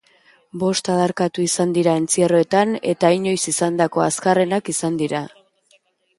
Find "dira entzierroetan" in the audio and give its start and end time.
1.75-2.73